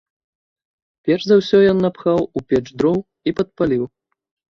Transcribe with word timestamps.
Перш 1.09 1.27
за 1.31 1.35
ўсё 1.41 1.57
ён 1.73 1.77
напхаў 1.85 2.23
у 2.39 2.43
печ 2.53 2.63
дроў 2.79 2.97
і 3.29 3.35
падпаліў. 3.41 3.83